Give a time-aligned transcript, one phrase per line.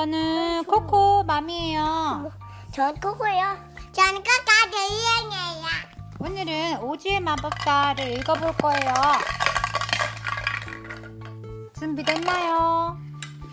[0.00, 2.32] 저는 코코 맘이에요.
[2.72, 3.58] 전 코코요.
[3.92, 5.66] 저는 코코 대이형이에요.
[6.20, 8.94] 오늘은 오지의 마법사를 읽어볼 거예요.
[11.78, 12.96] 준비됐나요?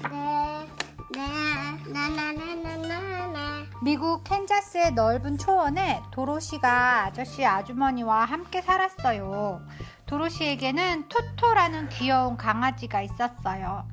[0.10, 0.70] 네,
[1.12, 3.66] 네, 나나나나나나.
[3.84, 9.68] 미국 캔자스의 넓은 초원에 도로시가 아저씨 아주머니와 함께 살았어요.
[10.06, 13.86] 도로시에게는 토토라는 귀여운 강아지가 있었어요.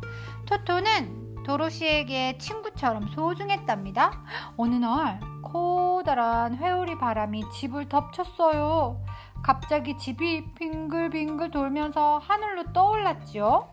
[0.46, 4.24] 토토는 도로시에게 친구처럼 소중했답니다.
[4.56, 9.00] 어느 날 커다란 회오리 바람이 집을 덮쳤어요.
[9.42, 13.72] 갑자기 집이 빙글빙글 돌면서 하늘로 떠올랐지요.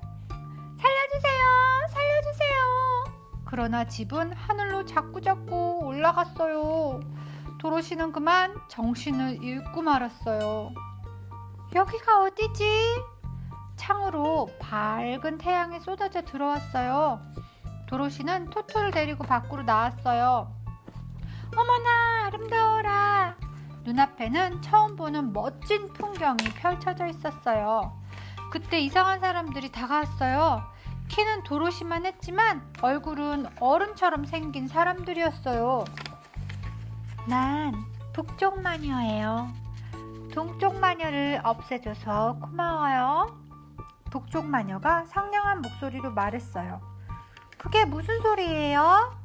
[0.79, 1.87] 살려주세요!
[1.89, 2.61] 살려주세요!
[3.45, 6.99] 그러나 집은 하늘로 자꾸자꾸 올라갔어요.
[7.59, 10.73] 도로시는 그만 정신을 잃고 말았어요.
[11.73, 12.65] 여기가 어디지?
[13.77, 17.21] 창으로 밝은 태양이 쏟아져 들어왔어요.
[17.91, 20.49] 도로시는 토토를 데리고 밖으로 나왔어요.
[21.53, 23.35] 어머나 아름다워라.
[23.83, 27.99] 눈앞에는 처음 보는 멋진 풍경이 펼쳐져 있었어요.
[28.49, 30.63] 그때 이상한 사람들이 다가왔어요.
[31.09, 35.83] 키는 도로시만 했지만 얼굴은 어른처럼 생긴 사람들이었어요.
[37.27, 37.73] 난
[38.13, 39.51] 북쪽 마녀예요.
[40.33, 43.37] 동쪽 마녀를 없애줘서 고마워요.
[44.09, 46.90] 북쪽 마녀가 상냥한 목소리로 말했어요.
[47.61, 49.15] 그게 무슨 소리예요?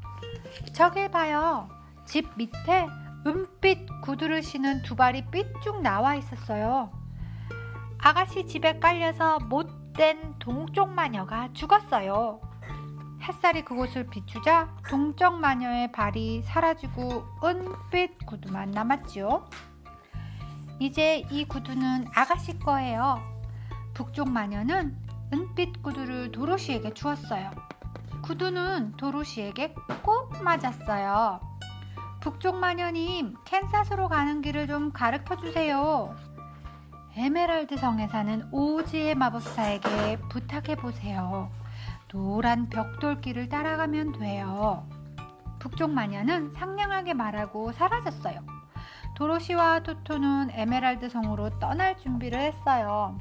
[0.74, 1.70] 저길 봐요.
[2.04, 2.86] 집 밑에
[3.26, 6.90] 은빛 구두를 신은 두 발이 삐쭉 나와 있었어요.
[7.98, 12.40] 아가씨 집에 깔려서 못된 동쪽 마녀가 죽었어요.
[13.22, 19.48] 햇살이 그곳을 비추자 동쪽 마녀의 발이 사라지고 은빛 구두만 남았지요.
[20.78, 23.18] 이제 이 구두는 아가씨 거예요.
[23.94, 24.94] 북쪽 마녀는
[25.32, 27.65] 은빛 구두를 도로시에게 주었어요.
[28.26, 29.72] 구두는 도로시에게
[30.02, 31.40] 꼭 맞았어요.
[32.20, 36.12] 북쪽 마녀님, 캔사스로 가는 길을 좀 가르쳐 주세요.
[37.14, 41.52] 에메랄드 성에 사는 오지의 마법사에게 부탁해 보세요.
[42.08, 44.84] 노란 벽돌길을 따라가면 돼요.
[45.60, 48.40] 북쪽 마녀는 상냥하게 말하고 사라졌어요.
[49.14, 53.18] 도로시와 토토는 에메랄드 성으로 떠날 준비를 했어요.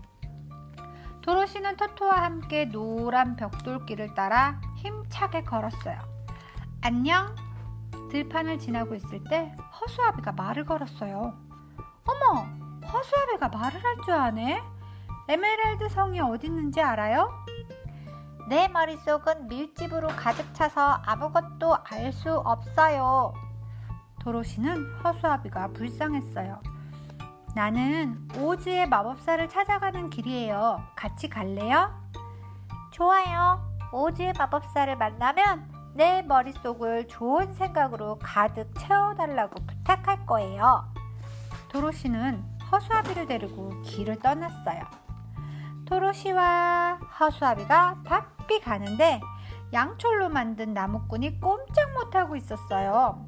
[1.22, 5.98] 도로시는 토토와 함께 노란 벽돌길을 따라 힘차게 걸었어요.
[6.82, 7.36] 안녕!
[8.12, 11.34] 들판을 지나고 있을 때 허수아비가 말을 걸었어요.
[12.08, 12.42] 어머!
[12.88, 14.62] 허수아비가 말을 할 줄 아네?
[15.28, 17.32] 에메랄드 성이 어디 있는지 알아요?
[18.48, 23.34] 내 머릿속은 밀집으로 가득 차서 아무것도 알 수 없어요.
[24.22, 26.62] 도로시는 허수아비가 불쌍했어요.
[27.56, 30.84] 나는 오즈의 마법사를 찾아가는 길이에요.
[30.96, 31.90] 같이 갈래요?
[32.92, 33.75] 좋아요.
[33.96, 40.84] 오즈의 마법사를 만나면 내 머릿속을 좋은 생각으로 가득 채워달라고 부탁할 거예요.
[41.70, 44.82] 도로시는 허수아비를 데리고 길을 떠났어요.
[45.86, 49.22] 도로시와 허수아비가 바삐 가는데
[49.72, 53.26] 양철로 만든 나무꾼이 꼼짝 못하고 있었어요.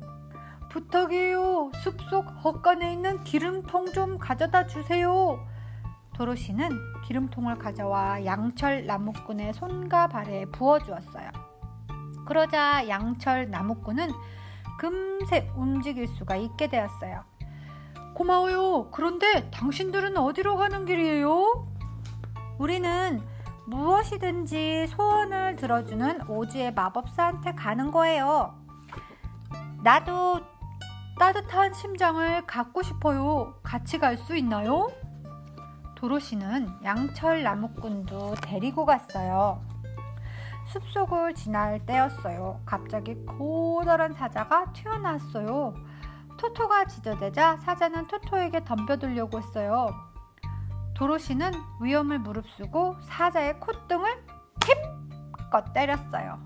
[0.69, 1.71] 부탁이에요.
[1.75, 5.39] 숲속 헛간에 있는 기름통 좀 가져다 주세요.
[6.17, 11.29] 도로시는 기름통을 가져와 양철 나무꾼의 손과 발에 부어주었어요.
[12.25, 14.09] 그러자 양철 나무꾼은
[14.79, 17.23] 금세 움직일 수가 있게 되었어요.
[18.15, 18.89] 고마워요.
[18.89, 21.67] 그런데 당신들은 어디로 가는 길이에요?
[22.57, 23.21] 우리는
[23.67, 28.55] 무엇이든지 소원을 들어주는 오지의 마법사한테 가는 거예요.
[29.83, 30.39] 나도
[31.19, 33.53] 따뜻한 심장을 갖고 싶어요.
[33.61, 34.89] 같이 갈 수 있나요?
[35.97, 39.63] 도로시는 양철 나무꾼도 데리고 갔어요.
[40.67, 42.61] 숲속을 지날 때였어요.
[42.65, 45.73] 갑자기 고다란 사자가 튀어나왔어요.
[46.37, 49.89] 토토가 지저대자 사자는 토토에게 덤벼들려고 했어요.
[50.93, 51.51] 도로시는
[51.81, 54.23] 위험을 무릅쓰고 사자의 콧등을
[54.65, 56.39] 힘껏 때렸어요.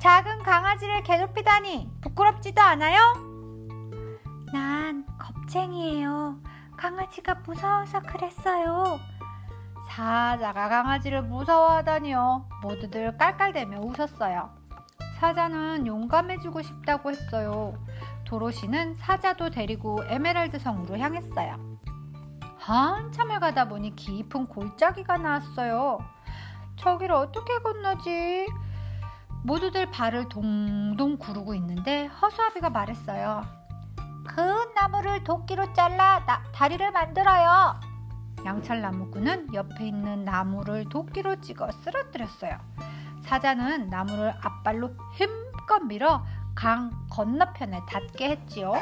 [0.00, 3.00] 작은 강아지를 괴롭히다니 부끄럽지도 않아요?
[4.52, 6.38] 난 겁쟁이에요.
[6.78, 9.00] 강아지가 무서워서 그랬어요.
[9.88, 12.48] 사자가 강아지를 무서워하다니요.
[12.62, 14.50] 모두들 깔깔대며 웃었어요.
[15.18, 17.74] 사자는 용감해지고 싶다고 했어요.
[18.24, 21.56] 도로시는 사자도 데리고 에메랄드 성으로 향했어요.
[22.58, 25.98] 한참을 가다 보니 깊은 골짜기가 나왔어요.
[26.76, 28.46] 저기를 어떻게 건너지?
[29.42, 33.57] 모두들 발을 동동 구르고 있는데 허수아비가 말했어요.
[34.28, 34.40] 그
[34.74, 37.80] 나무를 도끼로 잘라 나, 다리를 만들어요.
[38.44, 42.56] 양철 나무꾼은 옆에 있는 나무를 도끼로 찍어 쓰러뜨렸어요.
[43.22, 48.74] 사자는 나무를 앞발로 힘껏 밀어 강 건너편에 닿게 했지요.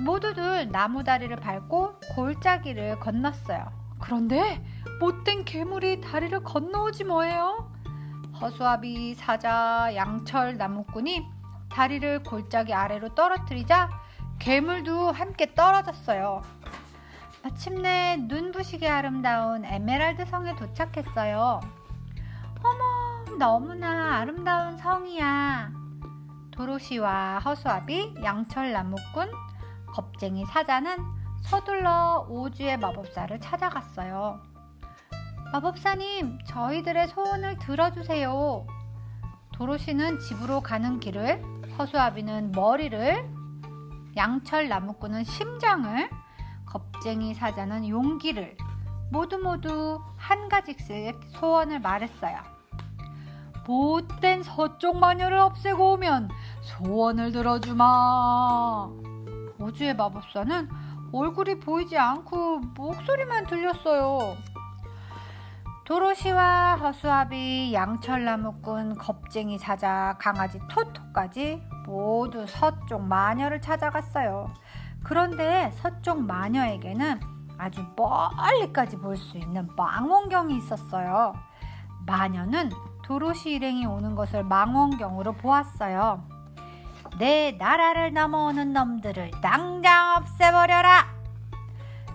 [0.00, 3.72] 모두들 나무 다리를 밟고 골짜기를 건넜어요.
[4.00, 4.62] 그런데
[5.00, 7.72] 못된 괴물이 다리를 건너오지 뭐예요?
[8.40, 11.33] 허수아비, 사자, 양철, 나무꾼이
[11.74, 13.90] 다리를 골짜기 아래로 떨어뜨리자
[14.38, 16.42] 괴물도 함께 떨어졌어요.
[17.42, 21.60] 마침내 눈부시게 아름다운 에메랄드 성에 도착했어요.
[22.62, 25.72] 어머, 너무나 아름다운 성이야.
[26.52, 29.32] 도로시와 허수아비, 양철 나무꾼,
[29.88, 30.96] 겁쟁이 사자는
[31.42, 34.40] 서둘러 오주의 마법사를 찾아갔어요.
[35.52, 38.64] 마법사님, 저희들의 소원을 들어주세요.
[39.52, 43.28] 도로시는 집으로 가는 길을, 허수아비는 머리를,
[44.16, 46.08] 양철 나무꾼은 심장을,
[46.66, 48.56] 겁쟁이 사자는 용기를,
[49.10, 52.38] 모두 모두 한 가지씩 소원을 말했어요.
[53.66, 56.30] 못된 서쪽 마녀를 없애고 오면
[56.62, 58.90] 소원을 들어주마.
[59.60, 60.68] 오주의 마법사는
[61.12, 64.36] 얼굴이 보이지 않고 목소리만 들렸어요.
[65.84, 74.52] 도로시와 허수아비, 양철나무꾼, 겁쟁이 사자, 강아지 토토까지 모두 서쪽 마녀를 찾아갔어요.
[75.04, 77.20] 그런데 서쪽 마녀에게는
[77.58, 81.34] 아주 멀리까지 볼 수 있는 망원경이 있었어요.
[82.06, 82.70] 마녀는
[83.04, 86.26] 도로시 일행이 오는 것을 망원경으로 보았어요.
[87.18, 91.13] 내 나라를 넘어오는 놈들을 당장 없애버려라!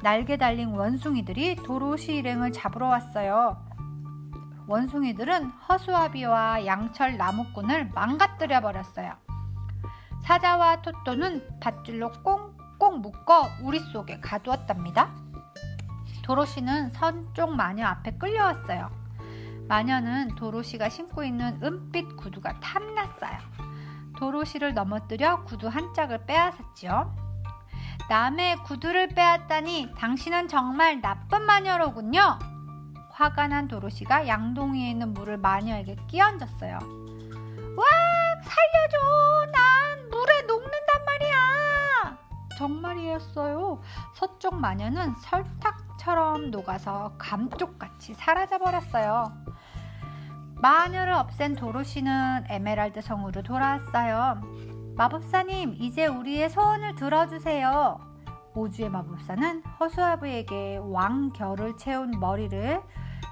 [0.02, 3.58] 날개 달린 원숭이들이 도로 시 일행을 잡으러 왔어요.
[4.68, 9.14] 원숭이들은 허수아비와 양철 나무꾼을 망가뜨려 버렸어요.
[10.24, 15.10] 사자와 토토는 밧줄로 꽁꽁 묶어 우리 속에 가두었답니다.
[16.24, 18.92] 도로시는 선쪽 마녀 앞에 끌려왔어요.
[19.68, 23.38] 마녀는 도로시가 신고 있는 은빛 구두가 탐났어요.
[24.18, 27.29] 도로시를 넘어뜨려 구두 한 짝을 빼앗았지요.
[28.10, 32.40] 남의 구두를 빼앗다니 당신은 정말 나쁜 마녀로군요.
[33.12, 36.80] 화가 난 도로시가 양동이에 있는 물을 마녀에게 끼얹었어요.
[37.78, 37.86] 와,
[38.42, 39.52] 살려줘!
[39.52, 42.18] 난 물에 녹는단 말이야!
[42.58, 43.80] 정말이었어요.
[44.16, 49.32] 서쪽 마녀는 설탕처럼 녹아서 감쪽같이 사라져버렸어요.
[50.56, 54.42] 마녀를 없앤 도로시는 에메랄드 성으로 돌아왔어요.
[55.00, 58.02] 마법사님, 이제 우리의 소원을 들어주세요.
[58.54, 62.82] 오주의 마법사는 허수아비에게 왕결을 채운 머리를,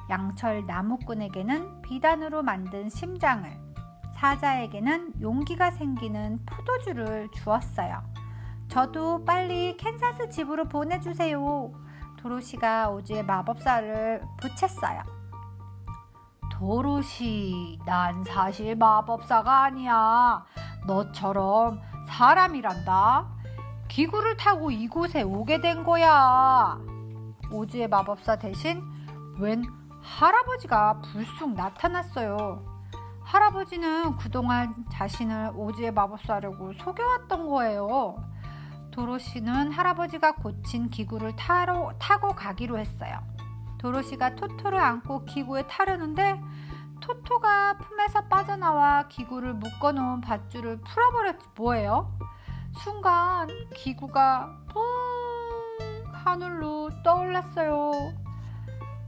[0.09, 3.51] 양철 나무꾼에게는 비단으로 만든 심장을,
[4.13, 8.01] 사자에게는 용기가 생기는 포도주를 주었어요.
[8.69, 11.73] 저도 빨리 캔사스 집으로 보내주세요.
[12.15, 15.03] 도로시가 오주의 마법사를 보챘어요.
[16.49, 20.45] 도로시, 난 사실 마법사가 아니야.
[20.87, 23.27] 너처럼 사람이란다.
[23.87, 26.79] 기구를 타고 이곳에 오게 된 거야.
[27.51, 28.81] 오즈의 마법사 대신
[29.39, 29.63] 웬
[30.01, 32.65] 할아버지가 불쑥 나타났어요.
[33.23, 38.15] 할아버지는 그동안 자신을 오즈의 마법사라고 속여왔던 거예요.
[38.91, 43.19] 도로시는 할아버지가 고친 기구를 타러, 타고 가기로 했어요.
[43.77, 46.41] 도로시가 토토를 안고 기구에 타려는데
[47.07, 52.11] 토토가 품에서 빠져나와 기구를 묶어놓은 밧줄을 풀어버렸지 뭐예요?
[52.83, 54.83] 순간 기구가 붕
[56.11, 57.91] 하늘로 떠올랐어요.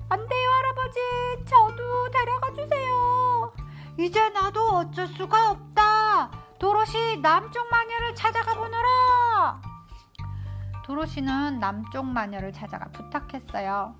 [0.08, 1.00] 안 돼요 할아버지
[1.46, 3.53] 저도 데려가 주세요.
[4.00, 6.32] 이제 나도 어쩔 수가 없다.
[6.58, 9.62] 도로시 남쪽 마녀를 찾아가 보너라.
[10.86, 13.94] 도로시는 남쪽 마녀를 찾아가 부탁했어요.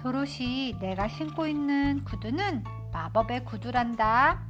[0.00, 4.40] 도로시 내가 신고 있는 구두는 마법의 구두란다.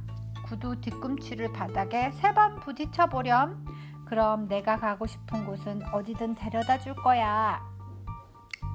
[0.45, 3.65] 구두 뒤꿈치를 바닥에 세 번 부딪혀 보렴.
[4.05, 7.61] 그럼 내가 가고 싶은 곳은 어디든 데려다 줄 거야.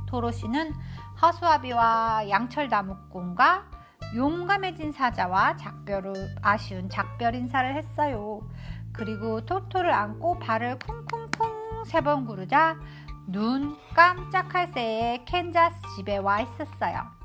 [0.06, 0.72] 도로시는
[1.20, 3.64] 허수아비와 양철 나무꾼과
[4.14, 8.40] 용감해진 사자와 작별을 아쉬운 작별 인사를 했어요.
[8.92, 12.76] 그리고 토토를 안고 발을 쿵쿵쿵 세 번 구르자
[13.26, 17.15] 눈 깜짝할 새에 캔자스 집에 와 있었어요.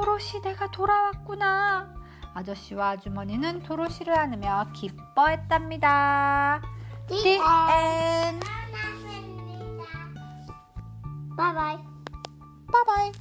[0.00, 1.94] 오, 도로시 네가 돌아왔구나.
[2.32, 6.62] 아저씨와 아주머니는 도로시를 안으며 기뻐했답니다.
[7.06, 8.46] The end.
[11.36, 11.78] Bye
[12.72, 12.87] bye.
[12.87, 13.12] Bye bye.